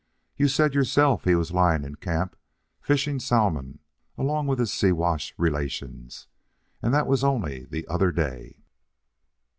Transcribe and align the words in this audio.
You 0.35 0.47
said 0.47 0.73
yourself 0.73 1.25
he 1.25 1.35
was 1.35 1.51
lying 1.51 1.83
in 1.83 1.93
camp, 1.93 2.35
fishing 2.81 3.19
salmon 3.19 3.77
along 4.17 4.47
with 4.47 4.57
his 4.57 4.73
Siwash 4.73 5.31
relations, 5.37 6.25
and 6.81 6.91
that 6.91 7.05
was 7.05 7.23
only 7.23 7.65
the 7.65 7.87
other 7.87 8.11
day." 8.11 8.57